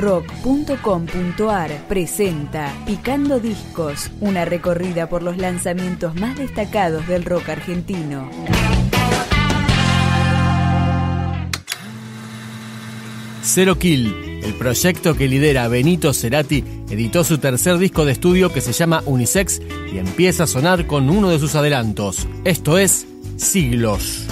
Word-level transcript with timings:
rock.com.ar 0.00 1.86
presenta 1.86 2.72
Picando 2.86 3.38
Discos, 3.38 4.10
una 4.20 4.44
recorrida 4.44 5.08
por 5.08 5.22
los 5.22 5.36
lanzamientos 5.36 6.14
más 6.14 6.38
destacados 6.38 7.06
del 7.06 7.24
rock 7.24 7.50
argentino. 7.50 8.30
Zero 13.42 13.78
Kill, 13.78 14.40
el 14.42 14.54
proyecto 14.54 15.14
que 15.16 15.28
lidera 15.28 15.68
Benito 15.68 16.12
Cerati, 16.12 16.64
editó 16.88 17.24
su 17.24 17.38
tercer 17.38 17.78
disco 17.78 18.04
de 18.04 18.12
estudio 18.12 18.52
que 18.52 18.60
se 18.60 18.72
llama 18.72 19.02
Unisex 19.06 19.60
y 19.92 19.98
empieza 19.98 20.44
a 20.44 20.46
sonar 20.46 20.86
con 20.86 21.10
uno 21.10 21.30
de 21.30 21.38
sus 21.38 21.54
adelantos. 21.54 22.26
Esto 22.44 22.78
es 22.78 23.06
Siglos. 23.36 24.26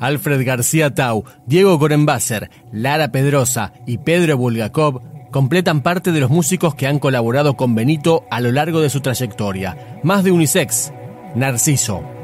Alfred 0.00 0.44
García 0.44 0.94
Tau, 0.94 1.24
Diego 1.46 1.78
Gorenbasser, 1.78 2.50
Lara 2.72 3.12
Pedrosa 3.12 3.72
y 3.86 3.98
Pedro 3.98 4.36
Bulgakov 4.36 5.02
completan 5.30 5.82
parte 5.82 6.12
de 6.12 6.20
los 6.20 6.30
músicos 6.30 6.74
que 6.74 6.86
han 6.86 6.98
colaborado 6.98 7.56
con 7.56 7.74
Benito 7.74 8.24
a 8.30 8.40
lo 8.40 8.52
largo 8.52 8.80
de 8.80 8.90
su 8.90 9.00
trayectoria. 9.00 10.00
Más 10.02 10.24
de 10.24 10.32
unisex, 10.32 10.92
Narciso. 11.34 12.15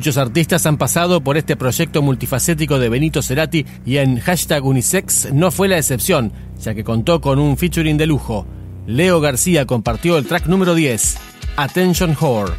Muchos 0.00 0.16
artistas 0.16 0.64
han 0.64 0.78
pasado 0.78 1.20
por 1.20 1.36
este 1.36 1.56
proyecto 1.56 2.00
multifacético 2.00 2.78
de 2.78 2.88
Benito 2.88 3.20
Cerati 3.20 3.66
y 3.84 3.98
en 3.98 4.18
hashtag 4.18 4.64
Unisex 4.64 5.30
no 5.34 5.50
fue 5.50 5.68
la 5.68 5.76
excepción, 5.76 6.32
ya 6.58 6.72
que 6.72 6.84
contó 6.84 7.20
con 7.20 7.38
un 7.38 7.58
featuring 7.58 7.98
de 7.98 8.06
lujo. 8.06 8.46
Leo 8.86 9.20
García 9.20 9.66
compartió 9.66 10.16
el 10.16 10.24
track 10.24 10.46
número 10.46 10.74
10, 10.74 11.18
Attention 11.56 12.16
Whore. 12.18 12.54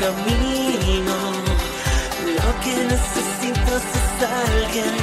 camino. 0.00 1.16
Lo 2.36 2.50
que 2.62 2.74
necesitas 2.92 3.82
es 4.00 4.08
alguien, 4.48 4.94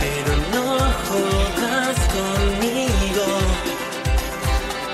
pero 0.00 0.32
no 0.54 0.66
jodas 1.08 1.98
conmigo. 2.16 3.26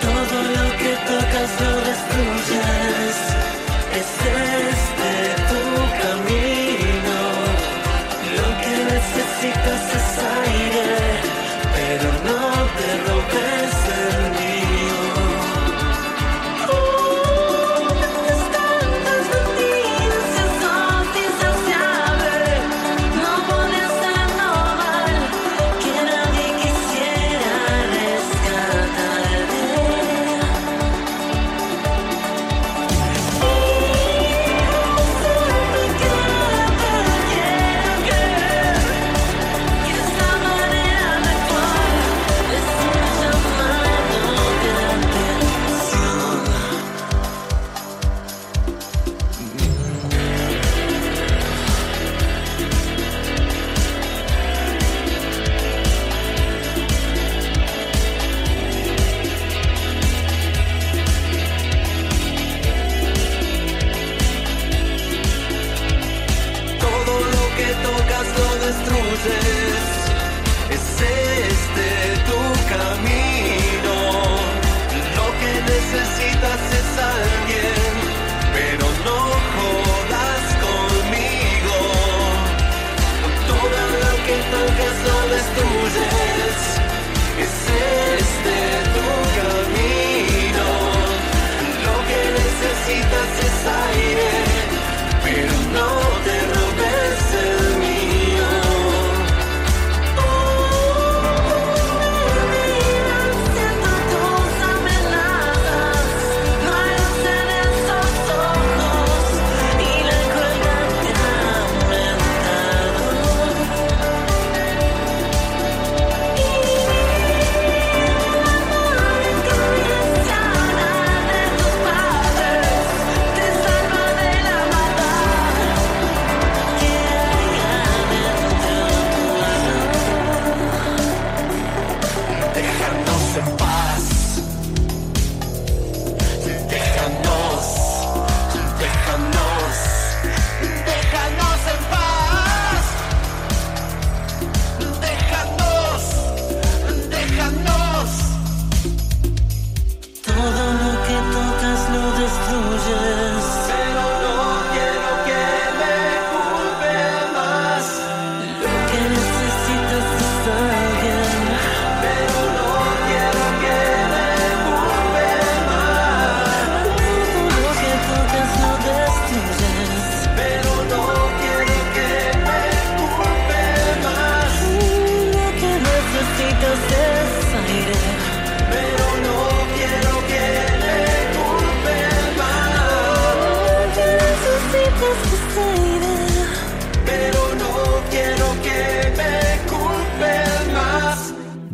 Todo 0.06 0.36
lo 0.56 0.66
que 0.80 0.92
tocas 1.10 1.50
lo 1.62 1.72
destruyes. 1.88 3.16
Es 4.00 4.10
este 4.68 5.12
tu 5.48 5.62
camino. 6.02 6.39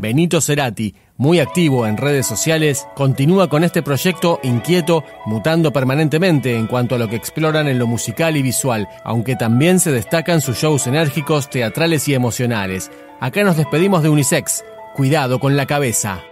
Benito 0.07 0.41
Cerati, 0.41 0.95
muy 1.17 1.41
activo 1.41 1.85
en 1.85 1.97
redes 1.97 2.29
sociales, 2.29 2.87
continúa 2.95 3.49
con 3.49 3.65
este 3.65 3.83
proyecto 3.83 4.39
inquieto, 4.45 5.03
mutando 5.25 5.73
permanentemente 5.73 6.57
en 6.57 6.69
cuanto 6.69 6.95
a 6.95 6.99
lo 6.99 7.09
que 7.09 7.17
exploran 7.17 7.67
en 7.67 7.81
lo 7.81 7.89
musical 7.89 8.37
y 8.37 8.43
visual, 8.43 8.89
aunque 9.03 9.35
también 9.35 9.81
se 9.81 9.91
destacan 9.91 10.41
sus 10.41 10.59
shows 10.59 10.87
enérgicos, 10.87 11.51
teatrales 11.51 12.07
y 12.07 12.15
emocionales. 12.15 12.89
Acá 13.19 13.43
nos 13.43 13.57
despedimos 13.57 14.05
de 14.05 14.11
Unisex. 14.11 14.65
Cuidado 14.95 15.41
con 15.41 15.57
la 15.57 15.67
cabeza. 15.67 16.23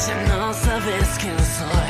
National 0.00 0.54
Service 0.54 1.18
Council 1.18 1.89